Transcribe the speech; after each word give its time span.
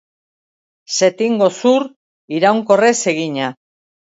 Setingo 0.95 1.51
zur 1.65 1.87
iraunkorrez 2.39 2.99
egina. 3.13 3.53